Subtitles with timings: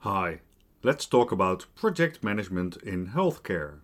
[0.00, 0.40] Hi,
[0.82, 3.80] let's talk about project management in healthcare.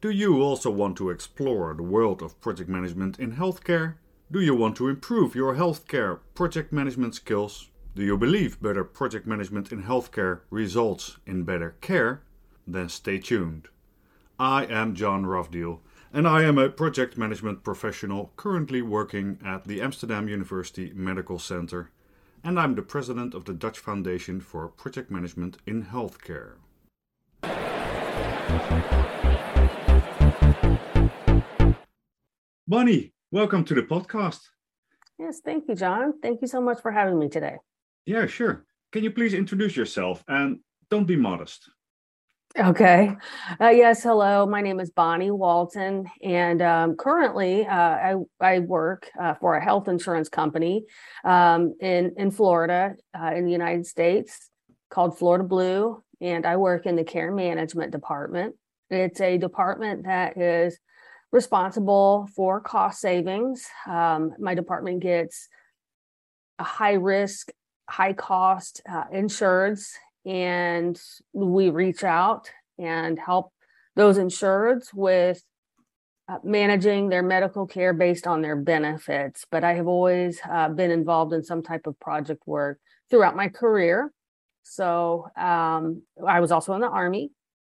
[0.00, 3.94] Do you also want to explore the world of project management in healthcare?
[4.32, 7.68] Do you want to improve your healthcare project management skills?
[7.94, 12.22] Do you believe better project management in healthcare results in better care?
[12.66, 13.68] Then stay tuned.
[14.38, 15.80] I am John Rafdiel,
[16.12, 21.90] and I am a project management professional currently working at the Amsterdam University Medical Center,
[22.42, 26.54] and I'm the president of the Dutch Foundation for Project Management in Healthcare.
[32.66, 34.40] Bonnie, welcome to the podcast.
[35.18, 36.14] Yes, thank you, John.
[36.20, 37.56] Thank you so much for having me today.
[38.06, 38.64] Yeah, sure.
[38.90, 40.58] Can you please introduce yourself and
[40.88, 41.70] don't be modest?
[42.58, 43.16] Okay.
[43.60, 44.02] Uh, yes.
[44.02, 44.44] Hello.
[44.44, 49.62] My name is Bonnie Walton, and um, currently uh, I I work uh, for a
[49.62, 50.84] health insurance company
[51.24, 54.50] um, in in Florida, uh, in the United States,
[54.90, 58.56] called Florida Blue, and I work in the care management department.
[58.90, 60.76] It's a department that is
[61.30, 63.64] responsible for cost savings.
[63.86, 65.48] Um, my department gets
[66.58, 67.50] a high risk,
[67.88, 69.92] high cost uh, insureds
[70.24, 71.00] and
[71.32, 73.52] we reach out and help
[73.96, 75.42] those insureds with
[76.28, 79.46] uh, managing their medical care based on their benefits.
[79.50, 82.78] But I have always uh, been involved in some type of project work
[83.10, 84.12] throughout my career.
[84.62, 87.32] So um, I was also in the Army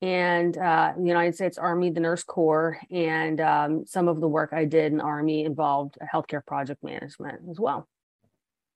[0.03, 4.53] and uh, the United States Army, the Nurse Corps, and um, some of the work
[4.53, 7.87] I did in Army involved healthcare project management as well.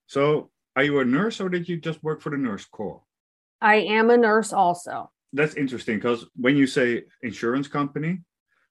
[0.07, 3.01] So, are you a nurse or did you just work for the Nurse Corps?
[3.61, 5.11] I am a nurse also.
[5.33, 8.21] That's interesting because when you say insurance company,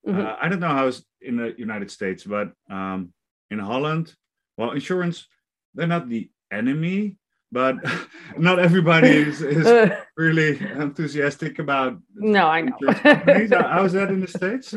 [0.07, 0.21] mm-hmm.
[0.21, 3.13] uh, I don't know how it's in the United States, but um,
[3.51, 4.15] in Holland,
[4.57, 5.27] well, insurance,
[5.75, 7.19] they're not the enemy,
[7.53, 7.77] but
[8.39, 11.99] not everybody is, is really enthusiastic about.
[12.15, 12.77] No, I know.
[12.81, 14.75] How is that in the States?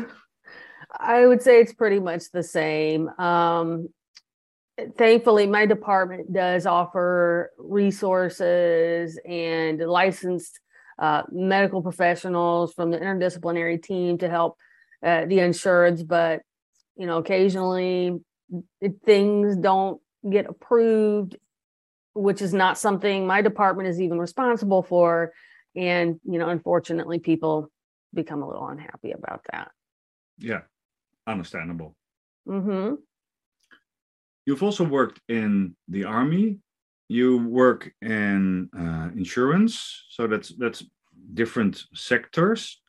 [0.98, 3.08] I would say it's pretty much the same.
[3.18, 3.88] Um,
[4.96, 10.60] thankfully my department does offer resources and licensed
[10.98, 14.56] uh, medical professionals from the interdisciplinary team to help
[15.04, 16.42] uh, the insureds but
[16.96, 18.18] you know occasionally
[19.04, 21.36] things don't get approved
[22.14, 25.32] which is not something my department is even responsible for
[25.76, 27.70] and you know unfortunately people
[28.14, 29.70] become a little unhappy about that.
[30.38, 30.62] Yeah.
[31.26, 31.94] Understandable.
[32.48, 32.94] Mm-hmm
[34.48, 36.56] You've also worked in the army.
[37.10, 40.82] You work in uh, insurance, so that's that's
[41.34, 42.80] different sectors.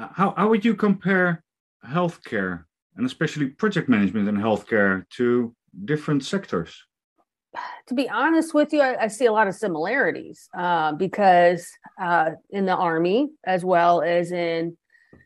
[0.00, 1.44] Uh, how how would you compare
[1.86, 2.64] healthcare
[2.96, 5.54] and especially project management in healthcare to
[5.84, 6.72] different sectors?
[7.88, 11.68] To be honest with you, I, I see a lot of similarities uh, because
[12.00, 14.78] uh, in the army, as well as in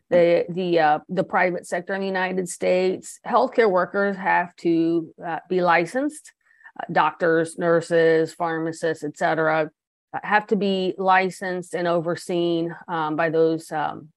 [0.09, 5.39] the the uh, the private sector in the United States, healthcare workers have to uh,
[5.49, 6.33] be licensed.
[6.79, 9.71] Uh, doctors, nurses, pharmacists, etc.,
[10.13, 14.09] uh, have to be licensed and overseen um, by those um,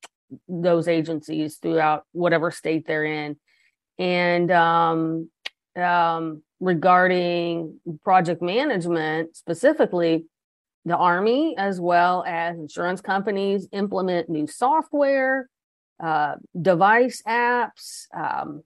[0.48, 3.36] those agencies throughout whatever state they're in.
[3.98, 5.30] And um,
[5.76, 10.26] um regarding project management specifically,
[10.84, 15.48] the Army as well as insurance companies implement new software
[16.02, 18.06] uh, device apps.
[18.14, 18.62] Um,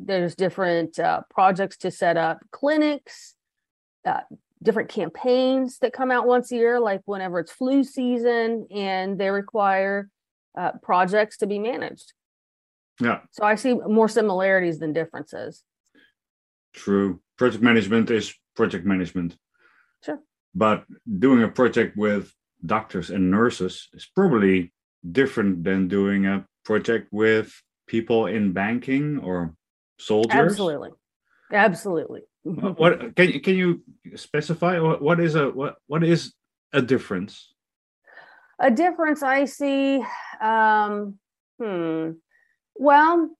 [0.00, 3.34] there's different uh, projects to set up clinics,
[4.06, 4.20] uh,
[4.62, 9.30] different campaigns that come out once a year, like whenever it's flu season, and they
[9.30, 10.08] require
[10.56, 12.12] uh, projects to be managed.
[13.00, 13.20] Yeah.
[13.30, 15.62] So I see more similarities than differences.
[16.72, 17.20] True.
[17.36, 19.36] Project management is project management.
[20.04, 20.20] Sure.
[20.54, 20.84] But
[21.18, 22.32] doing a project with
[22.64, 24.72] doctors and nurses is probably
[25.12, 27.48] different than doing a project with
[27.86, 29.54] people in banking or
[29.98, 30.52] soldiers?
[30.52, 30.90] Absolutely,
[31.50, 32.20] absolutely.
[32.42, 33.82] what can you can you
[34.14, 36.34] specify what, what is a what what is
[36.72, 37.54] a difference?
[38.60, 40.04] A difference I see.
[40.40, 41.18] Um,
[41.58, 42.10] hmm.
[42.74, 43.30] Well,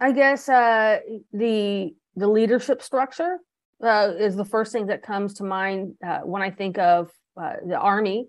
[0.00, 0.98] I guess uh,
[1.32, 3.38] the the leadership structure
[3.82, 7.56] uh, is the first thing that comes to mind uh, when I think of uh,
[7.64, 8.28] the army,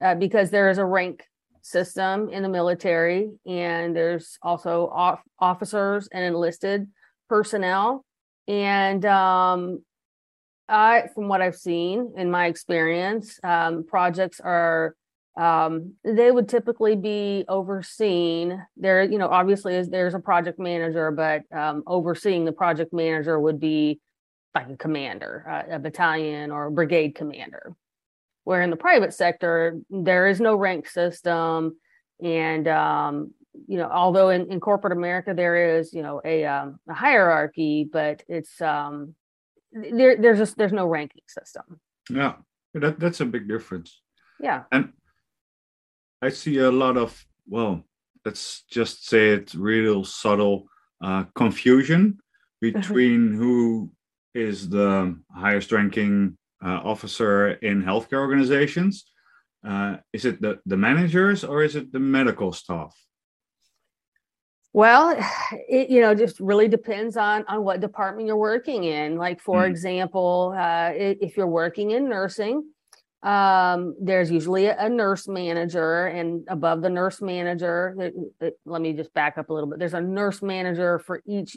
[0.00, 1.24] uh, because there is a rank
[1.64, 6.86] system in the military, and there's also off- officers and enlisted
[7.28, 8.04] personnel.
[8.46, 9.82] And um,
[10.68, 14.94] I, from what I've seen in my experience, um, projects are
[15.36, 18.64] um, they would typically be overseen.
[18.76, 23.58] There, you know, obviously there's a project manager, but um, overseeing the project manager would
[23.58, 24.00] be
[24.54, 27.74] like a commander, uh, a battalion or a brigade commander.
[28.44, 31.76] Where in the private sector, there is no rank system.
[32.22, 33.34] And, um,
[33.66, 37.88] you know, although in, in corporate America, there is, you know, a, um, a hierarchy,
[37.90, 39.14] but it's, um,
[39.72, 41.80] there, there's just, there's no ranking system.
[42.10, 42.34] Yeah,
[42.74, 44.00] that, that's a big difference.
[44.40, 44.64] Yeah.
[44.70, 44.92] And
[46.20, 47.82] I see a lot of, well,
[48.24, 50.66] let's just say it real subtle
[51.02, 52.18] uh, confusion
[52.62, 52.78] mm-hmm.
[52.80, 53.90] between who
[54.34, 56.36] is the highest ranking
[56.68, 59.04] officer in healthcare organizations.
[59.66, 62.94] Uh, is it the, the managers or is it the medical staff?
[64.74, 65.16] Well,
[65.68, 69.16] it you know just really depends on on what department you're working in.
[69.16, 69.68] Like for mm.
[69.68, 72.64] example, uh, if you're working in nursing,
[73.22, 77.94] um, there's usually a, nurse manager, and above the nurse manager,
[78.40, 79.78] it, let me just back up a little bit.
[79.78, 81.56] There's a nurse manager for each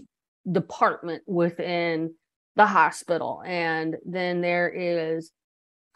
[0.49, 2.13] department within
[2.57, 5.31] the hospital, and then there is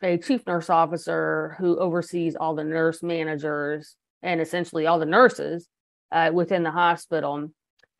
[0.02, 5.68] a chief nurse officer who oversees all the nurse managers and essentially all the nurses
[6.12, 7.50] uh, within the hospital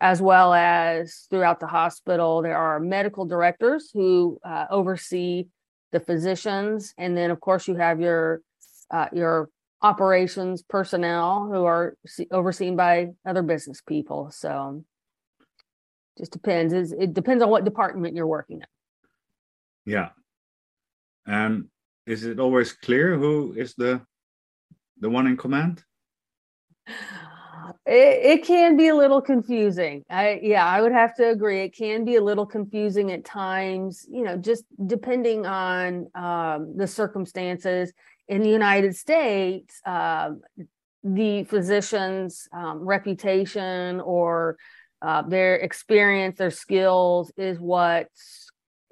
[0.02, 5.46] as well as throughout the hospital there are medical directors who uh, oversee
[5.92, 8.42] the physicians, and then of course you have your
[8.90, 9.50] uh, your
[9.82, 14.32] operations personnel who are see- overseen by other business people.
[14.32, 14.84] So
[16.18, 16.74] just depends.
[16.74, 18.68] It's, it depends on what department you're working in.
[19.86, 20.10] Yeah,
[21.26, 21.66] and
[22.06, 24.02] is it always clear who is the
[25.00, 25.84] the one in command?
[27.86, 30.04] it, it can be a little confusing.
[30.10, 31.62] I yeah, I would have to agree.
[31.62, 36.88] It can be a little confusing at times, you know, just depending on um, the
[36.88, 37.92] circumstances.
[38.28, 40.32] In the United States, uh,
[41.04, 44.58] the physician's um, reputation or
[45.02, 48.08] uh, their experience, their skills is what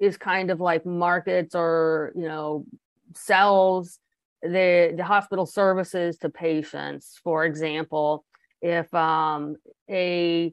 [0.00, 2.64] is kind of like markets or you know
[3.14, 3.98] sells
[4.42, 7.20] the the hospital services to patients.
[7.22, 8.24] For example,
[8.62, 9.56] if um,
[9.88, 10.52] a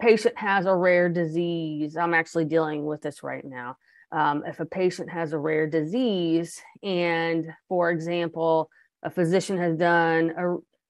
[0.00, 3.76] patient has a rare disease, I'm actually dealing with this right now.
[4.12, 8.70] Um, if a patient has a rare disease, and for example,
[9.02, 10.32] a physician has done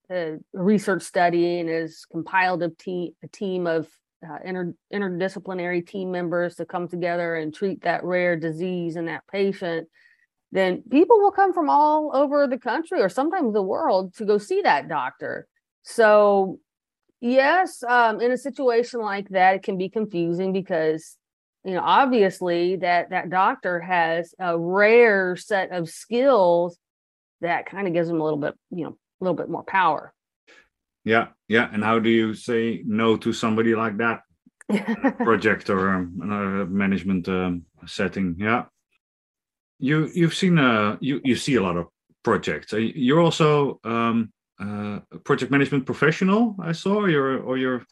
[0.09, 3.87] a, research study and has compiled a, a team of
[4.27, 9.23] uh, inter- interdisciplinary team members to come together and treat that rare disease in that
[9.31, 9.87] patient,
[10.51, 14.37] then people will come from all over the country or sometimes the world to go
[14.37, 15.47] see that doctor.
[15.83, 16.59] So,
[17.19, 21.17] yes, um, in a situation like that, it can be confusing because
[21.65, 26.77] you know obviously that that doctor has a rare set of skills
[27.41, 30.13] that kind of gives them a little bit you know a little bit more power
[31.03, 34.21] yeah yeah and how do you say no to somebody like that
[35.17, 38.65] project or um, another management um, setting yeah
[39.79, 41.87] you you've seen uh you you see a lot of
[42.23, 46.55] projects uh, you're also um uh, project management professional.
[46.59, 47.85] I saw, or you're, or you're.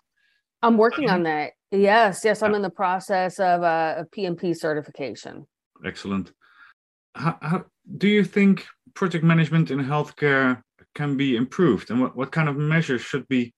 [0.62, 1.54] I'm working on that.
[1.72, 5.46] Yes, yes, I'm in the process of uh, a PMP certification.
[5.86, 6.31] Excellent.
[7.16, 7.66] How, how
[7.98, 10.62] do you think project management in healthcare
[10.95, 13.54] can be improved, and what, what kind of measures should be?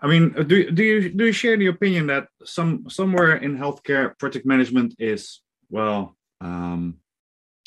[0.00, 4.18] I mean, do do you do you share the opinion that some somewhere in healthcare
[4.18, 6.98] project management is well um,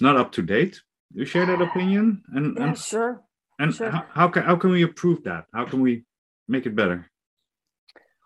[0.01, 0.81] not up to date?
[1.13, 2.23] Do you share that opinion?
[2.33, 3.21] And, yeah, and sure.
[3.57, 3.89] And sure.
[3.89, 5.45] how, how, can how can we improve that?
[5.53, 6.03] How can we
[6.47, 7.09] make it better?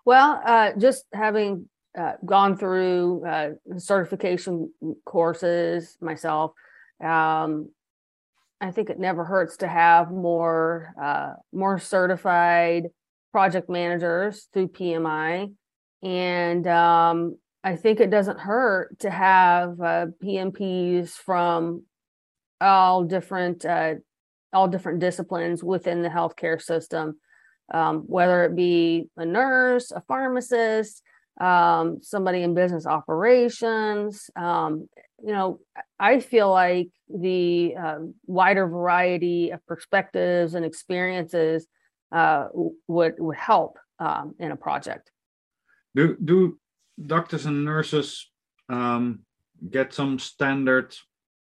[0.05, 4.73] Well, uh, just having uh, gone through uh, certification
[5.05, 6.53] courses myself,
[7.03, 7.69] um,
[8.61, 12.87] I think it never hurts to have more uh, more certified
[13.31, 15.53] project managers through PMI,
[16.03, 21.83] and um, I think it doesn't hurt to have uh, PMPs from
[22.59, 23.95] all different uh,
[24.51, 27.19] all different disciplines within the healthcare system,
[27.73, 31.01] um, whether it be a nurse, a pharmacist,
[31.39, 34.29] um, somebody in business operations.
[34.35, 34.89] Um,
[35.23, 35.59] you know,
[35.99, 41.67] I feel like the uh, wider variety of perspectives and experiences
[42.11, 42.47] uh,
[42.87, 45.11] would would help um, in a project.
[45.95, 46.59] Do do
[47.05, 48.29] doctors and nurses
[48.67, 49.21] um,
[49.69, 50.95] get some standard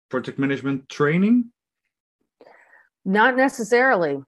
[0.09, 1.51] project management training?
[3.05, 4.19] Not necessarily.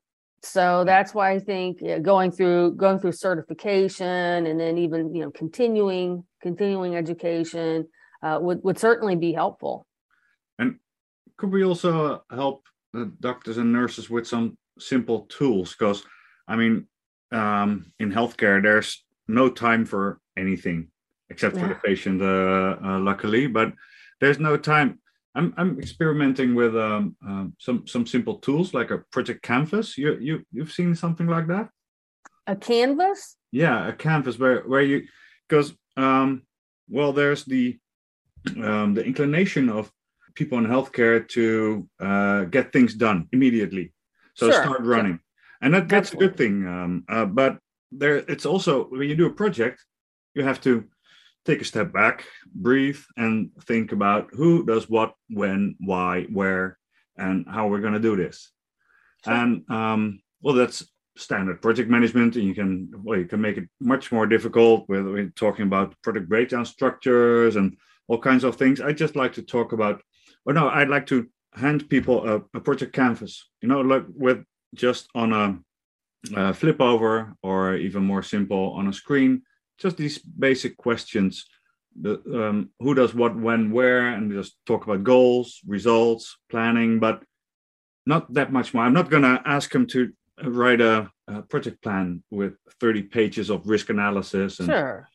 [0.43, 5.31] So that's why I think going through going through certification and then even you know
[5.31, 7.87] continuing continuing education
[8.23, 9.85] uh, would would certainly be helpful.
[10.57, 10.79] And
[11.37, 12.65] could we also help
[13.19, 15.75] doctors and nurses with some simple tools?
[15.77, 16.03] Because
[16.47, 16.87] I mean,
[17.31, 20.87] um, in healthcare, there's no time for anything.
[21.29, 21.69] except for Yeah.
[21.69, 23.47] the patient, uh, uh, luckily.
[23.47, 23.71] But
[24.19, 24.99] there's no time.
[25.35, 29.97] I'm I'm experimenting with um, um, some some simple tools like a project canvas.
[29.97, 31.69] You you you've seen something like that?
[32.47, 33.37] A canvas?
[33.51, 35.07] Yeah, a canvas where where you
[35.47, 36.43] because um,
[36.89, 37.79] well, there's the
[38.57, 39.91] um, the inclination of
[40.35, 43.93] people in healthcare to uh, get things done immediately,
[44.33, 45.19] so Sure, start running,
[45.61, 46.67] and that, that's a good thing.
[46.67, 47.59] Um, uh, but
[47.91, 49.85] there, it's also when you do a project,
[50.33, 50.85] you have to
[51.45, 56.77] take a step back, breathe, and think about who does what, when, why, where,
[57.17, 58.51] and how we're going to do this.
[59.25, 59.33] Sure.
[59.33, 60.85] And um, well, that's
[61.17, 65.05] standard project management, and you can well, you can make it much more difficult with,
[65.05, 68.81] with talking about product breakdown structures and all kinds of things.
[68.81, 70.01] I just like to talk about,
[70.45, 73.49] or no, I'd like to hand people a, a project canvas.
[73.61, 74.43] You know, like with
[74.73, 75.59] just on a,
[76.35, 79.43] a flip over, or even more simple on a screen.
[79.81, 81.45] Just these basic questions.
[81.99, 87.23] The, um, who does what, when, where, and just talk about goals, results, planning, but
[88.05, 88.83] not that much more.
[88.83, 90.11] I'm not going to ask them to
[90.43, 95.07] write a, a project plan with 30 pages of risk analysis and Sure.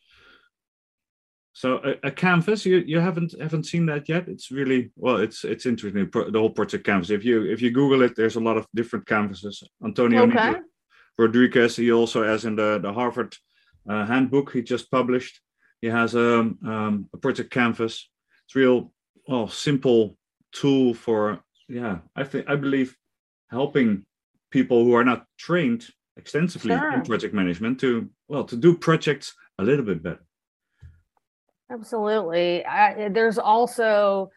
[1.52, 5.44] so a, a canvas you you haven't haven't seen that yet it's really well it's
[5.44, 8.56] it's interesting the whole project canvas if you if you google it there's a lot
[8.56, 10.54] of different canvases antonio Okay.
[11.18, 13.36] Rodriguez he also has in the the harvard
[13.88, 15.40] handbook he just published
[15.80, 18.08] he has a, um, a project canvas
[18.44, 18.92] it's real
[19.28, 20.16] well simple
[20.52, 22.96] tool for yeah i think i believe
[23.50, 24.04] helping
[24.50, 26.92] people who are not trained extensively Sure.
[26.92, 30.26] in project management to well to do projects a little bit better
[31.70, 32.64] Absolutely.
[32.64, 34.30] I, there's also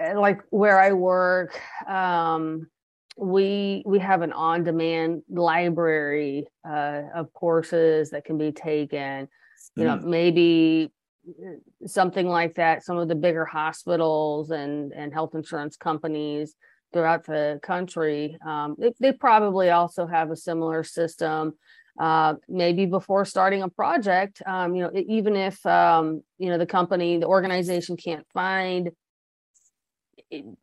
[0.00, 2.68] uh, like where I work, um,
[3.16, 9.28] we we have an on-demand library uh, of courses that can be taken.
[9.74, 10.92] You know, maybe
[11.28, 12.84] uh, something like that.
[12.84, 16.54] Some of the bigger hospitals and and health insurance companies
[16.92, 21.54] throughout the country, um, they, they probably also have a similar system
[21.98, 26.66] uh, maybe before starting a project, um, you know, even if, um, you know, the
[26.66, 28.90] company, the organization can't find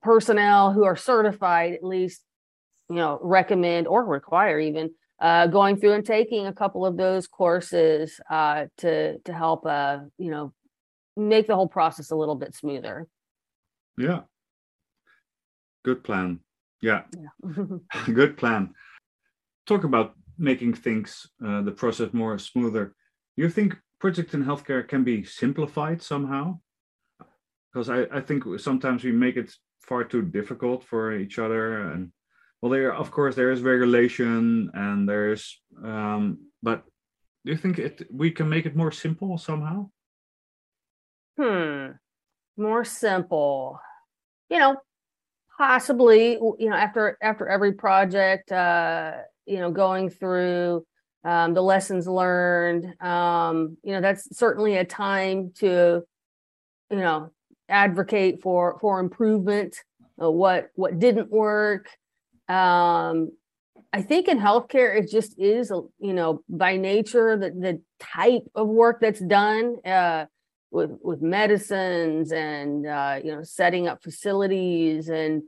[0.01, 2.21] personnel who are certified, at least,
[2.89, 7.27] you know, recommend or require even uh, going through and taking a couple of those
[7.27, 10.53] courses uh, to to help, uh, you know,
[11.15, 13.07] make the whole process a little bit smoother.
[13.97, 14.21] Yeah.
[15.83, 16.39] Good plan.
[16.81, 17.63] Yeah, Yeah.
[18.13, 18.73] good plan.
[19.65, 22.95] Talk about making things, uh, the process more smoother.
[23.37, 26.59] You think projects in healthcare can be simplified somehow?
[27.71, 31.89] Because I, I think sometimes we make it far too difficult for each other.
[31.91, 32.11] And
[32.63, 36.85] well, there, of course, there is regulation and there's, um, but
[37.43, 39.89] do you think it we can make it more simple somehow?
[41.37, 41.87] Hmm.
[42.55, 43.81] More simple.
[44.49, 44.77] You know,
[45.57, 49.11] possibly, you know, after after every project, uh,
[49.45, 50.85] you know, going through
[51.25, 56.01] um, the lessons learned, um, you know, that's certainly a time to,
[56.89, 57.29] you know,
[57.67, 59.75] advocate for for improvement,
[60.21, 61.89] uh, what what didn't work.
[62.47, 63.31] Um,
[63.91, 68.67] I think in healthcare, it just is, you know, by nature, the the type of
[68.67, 69.77] work that's done.
[69.85, 70.25] Uh,
[70.73, 75.43] with with medicines and uh, you know setting up facilities and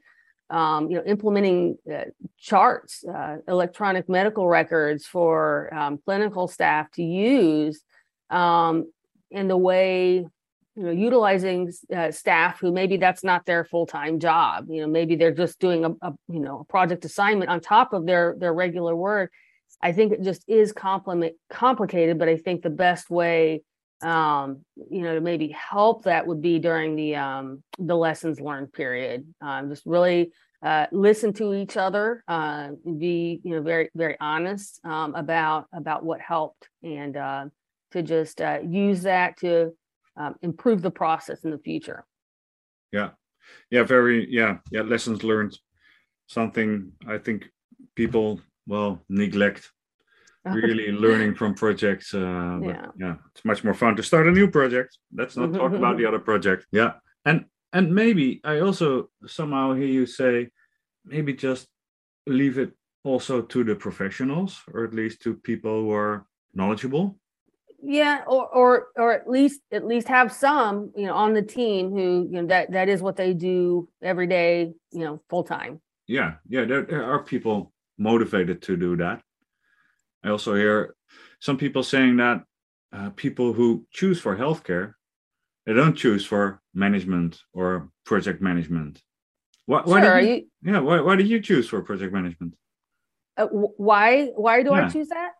[0.51, 2.03] um, you know implementing uh,
[2.37, 7.81] charts, uh, electronic medical records for um, clinical staff to use
[8.29, 8.89] um,
[9.31, 10.25] in the way
[10.75, 14.65] you know utilizing uh, staff who maybe that's not their full time job.
[14.69, 17.93] You know maybe they're just doing a, a you know a project assignment on top
[17.93, 19.31] of their their regular work.
[19.81, 23.61] I think it just is complement complicated, but I think the best way
[24.01, 28.71] um you know to maybe help that would be during the um the lessons learned
[28.73, 34.17] period um just really uh listen to each other uh be you know very very
[34.19, 37.45] honest um about about what helped and uh
[37.91, 39.71] to just uh use that to
[40.17, 42.05] um, improve the process in the future.
[42.91, 43.09] Yeah.
[43.69, 45.57] Yeah very yeah yeah lessons learned.
[46.27, 47.51] Something i think
[47.95, 49.71] people well neglect
[50.45, 52.87] really learning from projects uh Yeah.
[52.97, 54.97] yeah it's much more fun to start a new project.
[55.13, 56.65] Let's not talk about the other project.
[56.71, 56.93] Yeah.
[57.25, 60.49] And and maybe i also somehow hear you say
[61.03, 61.67] maybe just
[62.25, 62.71] leave it
[63.03, 67.19] also to the professionals or at least to people who are knowledgeable
[67.87, 71.91] yeah or or or at least at least have some you know on the team
[71.91, 75.79] who you know that that is what they do every day you know full time
[76.07, 79.21] yeah yeah there, there are people motivated to do that
[80.23, 80.95] i also hear
[81.39, 82.43] some people saying that
[82.91, 84.93] uh, people who choose for healthcare,
[85.65, 89.01] they don't choose for management or project management.
[89.65, 90.19] Why, why sure.
[90.19, 92.55] you, you, yeah, why, why did you choose for project management?
[93.37, 94.85] uh, why why do Yeah.
[94.85, 95.31] I choose that?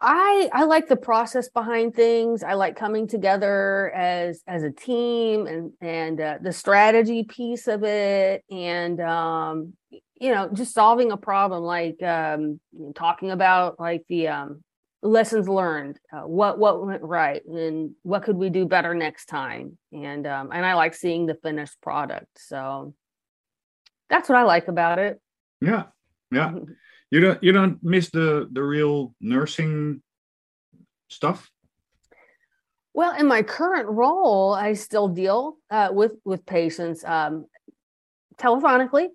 [0.00, 2.42] I I like the process behind things.
[2.42, 7.84] I like coming together as as a team and and uh, the strategy piece of
[7.84, 12.60] it, and um, you know just solving a problem like um,
[12.94, 14.64] talking about like the um,
[15.02, 19.76] lessons learned, uh, what what went right, and what could we do better next time,
[19.92, 22.28] and um, and I like seeing the finished product.
[22.38, 22.94] So
[24.08, 25.20] that's what I like about it.
[25.60, 25.84] Yeah,
[26.32, 26.52] yeah.
[27.10, 30.02] You don't you don't miss the the real nursing
[31.08, 31.50] stuff.
[32.94, 37.46] Well, in my current role, I still deal uh, with with patients um,
[38.36, 39.08] telephonically,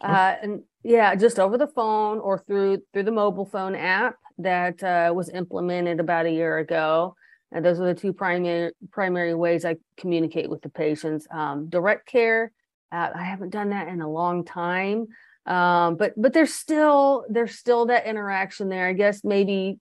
[0.00, 4.82] uh, and yeah, just over the phone or through through the mobile phone app that
[4.82, 7.14] uh, was implemented about a year ago.
[7.50, 11.26] And those are the two primary primary ways I communicate with the patients.
[11.30, 12.52] Um, direct care,
[12.92, 15.08] uh, I haven't done that in a long time,
[15.48, 18.86] um, but but there's still there's still that interaction there.
[18.86, 19.78] I guess maybe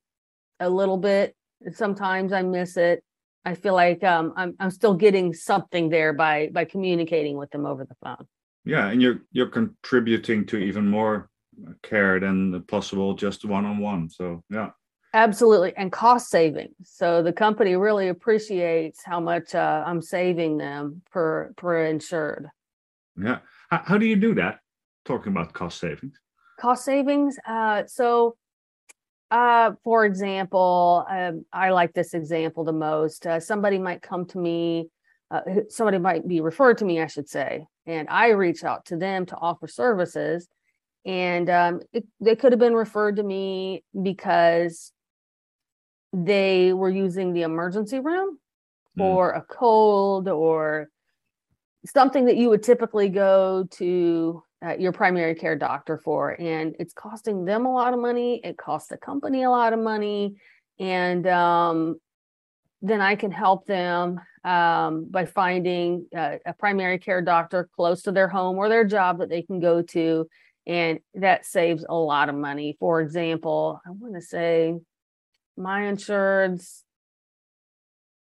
[0.59, 1.35] a little bit.
[1.73, 3.03] Sometimes I miss it.
[3.45, 7.65] I feel like um, I'm I'm still getting something there by by communicating with them
[7.65, 8.25] over the phone.
[8.63, 11.29] Yeah, and you're you're contributing to even more
[11.83, 14.09] care than the possible just one on one.
[14.09, 14.69] So yeah,
[15.13, 16.75] Absolutely, and cost savings.
[16.83, 22.47] So the company really appreciates how much uh, I'm saving them per per insured.
[23.21, 23.39] yeah.
[23.69, 24.59] How, how do you do that?
[25.07, 26.19] Talking about cost savings.
[26.59, 27.37] Cost savings.
[27.47, 28.35] Uh, so,
[29.31, 33.25] uh, for example, um, I like this example the most.
[33.25, 34.89] Uh, somebody might come to me.
[35.31, 38.97] Uh, somebody might be referred to me, I should say, and I reach out to
[38.97, 40.47] them to offer services.
[41.05, 44.91] And um, it, they could have been referred to me because
[46.11, 48.39] they were using the emergency room
[48.97, 49.03] Mm.
[49.03, 50.89] for a cold or
[51.85, 56.93] something that you would typically go to uh, your primary care doctor for and it's
[56.93, 60.35] costing them a lot of money it costs the company a lot of money
[60.79, 61.99] and um,
[62.81, 68.29] then i can help them um, by finding a primary care doctor close to their
[68.29, 70.27] home or their job that they can go to
[70.65, 72.75] and that saves a lot of money.
[72.79, 74.73] For example i want to say
[75.57, 76.83] my insurance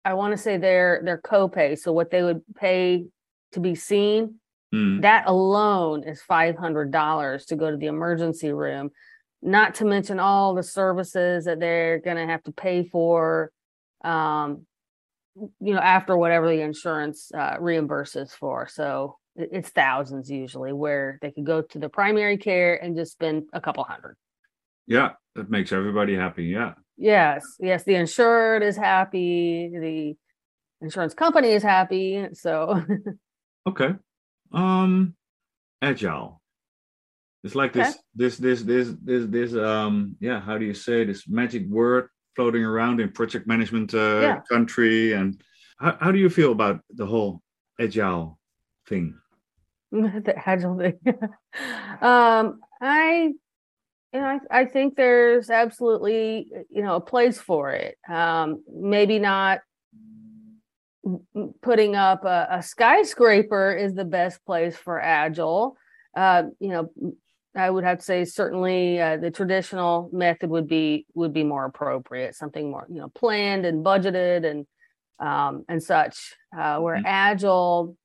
[0.04, 3.04] I want to say their their copay, so what they would pay
[3.52, 4.36] to be seen,
[4.72, 5.02] Mm.
[5.02, 8.90] that alone is five hundred dollars to go to the emergency room.
[9.42, 13.50] Not to mention all the services that they're going to have to pay for,
[14.04, 14.66] um,
[15.34, 18.68] you know, after whatever the insurance uh, reimburses for.
[18.68, 23.44] So it's thousands usually, where they could go to the primary care and just spend
[23.52, 24.16] a couple hundred.
[24.86, 26.44] Yeah, that makes everybody happy.
[26.44, 26.74] Yeah.
[26.96, 32.26] Yes, yes, the insured is happy, the insurance company is happy.
[32.34, 32.84] So
[33.66, 33.94] Okay.
[34.52, 35.14] Um,
[35.82, 36.40] agile.
[37.42, 37.98] It's like this, Okay.
[38.14, 39.54] this, this, this, this, this.
[39.54, 40.40] Um, yeah.
[40.40, 44.40] How do you say this magic word floating around in project management uh, Yeah.
[44.50, 45.12] country?
[45.12, 45.40] And
[45.78, 47.40] how, how do you feel about the whole
[47.78, 48.38] agile
[48.86, 49.14] thing?
[49.92, 50.98] the agile thing.
[52.02, 53.32] um, I,
[54.12, 57.96] you know, I, I think there's absolutely, you know, a place for it.
[58.08, 59.60] Um, maybe not
[61.62, 65.76] putting up a, a skyscraper is the best place for agile.
[66.16, 66.90] Uh, you know,
[67.56, 71.64] I would have to say certainly uh, the traditional method would be would be more
[71.64, 74.66] appropriate, something more you know planned and budgeted and
[75.18, 76.34] um, and such.
[76.56, 77.04] Uh, where Mhm.
[77.06, 77.96] agile,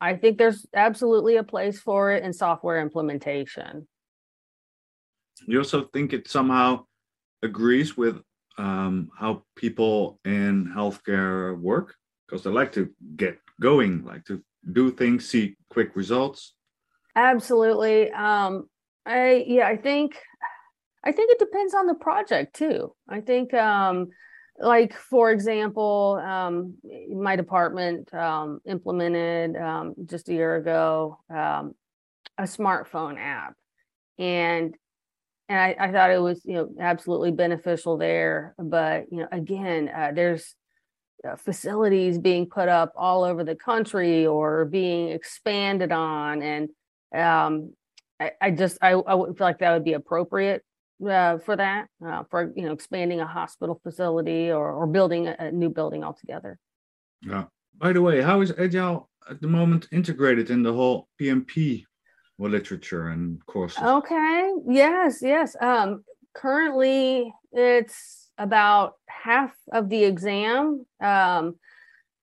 [0.00, 3.88] I think there's absolutely a place for it in software implementation.
[5.46, 6.86] You also think it somehow
[7.42, 8.20] agrees with
[8.56, 11.96] um, how people in healthcare work
[12.34, 14.42] because they like to get going, like to
[14.72, 16.54] do things, see quick results.
[17.14, 18.10] Absolutely.
[18.10, 18.64] Um,
[19.06, 20.18] I yeah, I think
[21.04, 22.92] I think it depends on the project too.
[23.08, 24.08] I think um
[24.58, 26.74] like for example, um
[27.14, 31.74] my department um implemented um just a year ago um
[32.36, 33.54] a smartphone app
[34.18, 34.74] and
[35.48, 39.88] and I, I thought it was you know absolutely beneficial there but you know again
[39.88, 40.56] uh, there's
[41.28, 46.68] uh, facilities being put up all over the country or being expanded on and
[47.14, 47.72] um
[48.20, 50.62] i, I just I, I wouldn't feel like that would be appropriate
[51.08, 55.36] uh, for that uh, for you know expanding a hospital facility or, or building a,
[55.38, 56.58] a new building altogether
[57.22, 57.44] Yeah.
[57.76, 61.84] By the way, how is agile at the moment integrated in the whole PMP
[62.38, 63.82] or literature and courses?
[63.82, 70.84] okay yes yes um currently it's about half of the exam.
[71.00, 71.56] Um,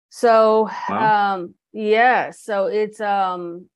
[0.10, 1.34] so wow.
[1.36, 3.70] um, yeah, so it's um,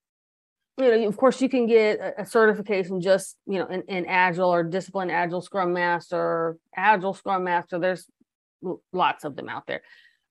[0.78, 4.54] you know, of course, you can get a, certification just you know in, in Agile
[4.54, 7.80] or Disciplined Agile Scrum Master, Agile Scrum Master.
[7.80, 8.06] There's
[8.92, 9.82] lots of them out there.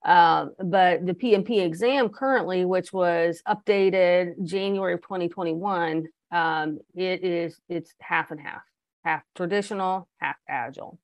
[0.04, 7.58] Uh, but the PMP exam currently, which was updated January of 2021, um, it is
[7.70, 8.60] it's half and half,
[9.04, 10.98] half traditional, half agile.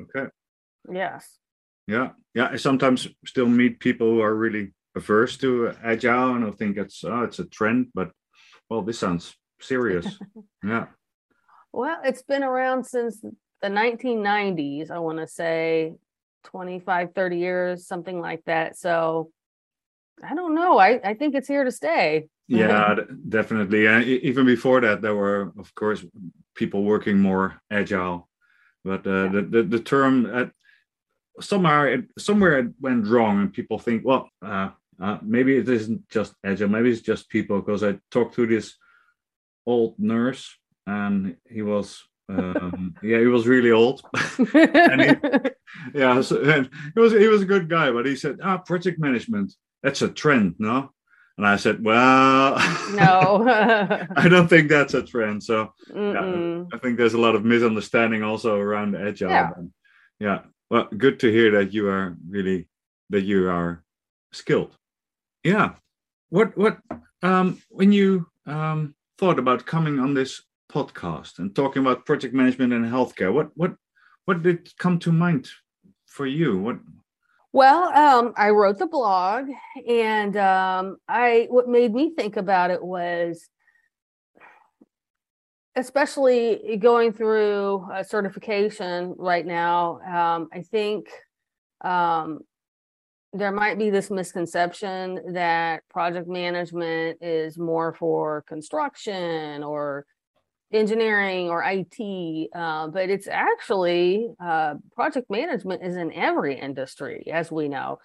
[0.00, 0.30] Okay.
[0.90, 1.38] Yes.
[1.86, 2.48] Yeah, yeah.
[2.52, 7.04] I sometimes still meet people who are really averse to agile, and I think it's
[7.04, 7.88] oh, it's a trend.
[7.94, 8.10] But
[8.70, 10.06] well, this sounds serious.
[10.64, 10.86] yeah.
[11.72, 14.90] Well, it's been around since the 1990s.
[14.90, 15.94] I want to say
[16.44, 18.78] 25, 30 years, something like that.
[18.78, 19.30] So
[20.22, 20.78] I don't know.
[20.78, 22.28] I, I think it's here to stay.
[22.46, 22.96] yeah,
[23.28, 23.86] definitely.
[23.86, 26.04] And even before that, there were, of course,
[26.54, 28.28] people working more agile.
[28.84, 29.28] But uh, yeah.
[29.32, 30.50] the, the, the term at
[31.40, 34.70] somewhere it, somewhere it went wrong, and people think, well, uh,
[35.00, 37.60] uh, maybe it isn't just agile, maybe it's just people.
[37.60, 38.74] Because I talked to this
[39.66, 44.02] old nurse, and he was um, yeah, he was really old.
[44.54, 45.16] and he,
[45.94, 48.98] yeah, so, and he was he was a good guy, but he said, "Ah, project
[48.98, 50.90] management, that's a trend, no?"
[51.36, 52.54] And I said, "Well,
[52.94, 53.44] no,
[54.16, 58.22] I don't think that's a trend." So yeah, I think there's a lot of misunderstanding
[58.22, 59.30] also around agile.
[59.30, 59.50] Yeah.
[60.20, 60.38] yeah,
[60.70, 62.68] well, good to hear that you are really
[63.10, 63.82] that you are
[64.32, 64.76] skilled.
[65.42, 65.74] Yeah,
[66.28, 66.78] what what
[67.22, 70.42] um when you um thought about coming on this
[70.74, 73.32] podcast and talking about project management and healthcare.
[73.32, 73.74] What what
[74.24, 75.48] what did come to mind
[76.06, 76.58] for you?
[76.58, 76.78] What
[77.54, 79.44] well, um, I wrote the blog,
[79.88, 83.48] and um, I what made me think about it was,
[85.76, 90.00] especially going through a certification right now.
[90.00, 91.06] Um, I think
[91.84, 92.40] um,
[93.32, 100.06] there might be this misconception that project management is more for construction or
[100.72, 107.50] engineering or IT, uh, but it's actually uh, project management is in every industry, as
[107.50, 107.98] we know,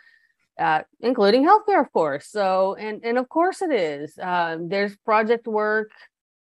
[0.59, 2.27] uh, including healthcare, of course.
[2.27, 4.17] So, and and of course it is.
[4.21, 5.91] Um, there's project work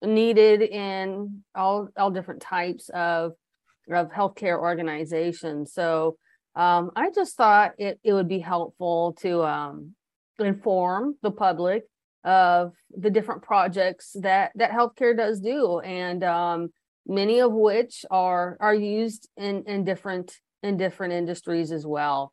[0.03, 3.33] needed in all all different types of
[3.90, 5.73] of healthcare organizations.
[5.73, 6.16] So,
[6.55, 9.95] um, I just thought it it would be helpful to um,
[10.38, 11.85] inform the public
[12.26, 16.68] of the different projects that that healthcare does do, and um,
[17.06, 22.32] many of which are are used in in different in different industries as well.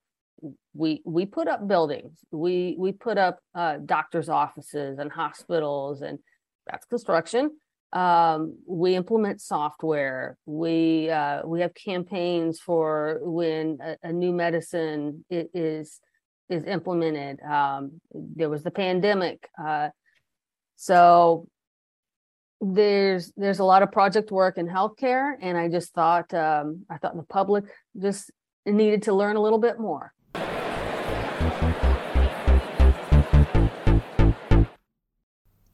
[0.74, 6.18] We we put up buildings, we we put up uh, doctors' offices and hospitals, and
[6.68, 7.52] that's construction.
[7.94, 10.38] Um, we implement software.
[10.48, 16.02] We uh, we have campaigns for when a, a new medicine is
[16.54, 17.42] is implemented.
[17.42, 19.90] Um, there was the pandemic, uh,
[20.76, 21.48] so
[22.62, 26.98] there's there's a lot of project work in healthcare, and I just thought um, I
[26.98, 27.66] thought the public
[28.02, 28.32] just
[28.66, 30.14] needed to learn a little bit more.